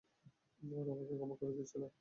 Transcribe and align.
ওরা 0.61 0.91
আমাকে 0.93 1.13
ক্ষমা 1.17 1.35
করে 1.39 1.51
দিয়েছিল। 1.51 1.83